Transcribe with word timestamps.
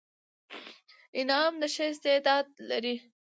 انعام 1.19 1.53
د 1.61 1.63
ښه 1.73 1.85
استعداد 1.91 2.45
لري. 2.69 2.95